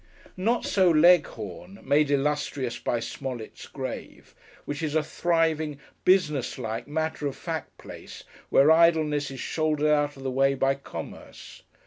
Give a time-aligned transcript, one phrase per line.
[0.35, 4.33] Not so Leghorn (made illustrious by SMOLLETT'S grave),
[4.65, 10.17] which is a thriving, business like, matter of fact place, where idleness is shouldered out
[10.17, 11.61] of the way by commerce.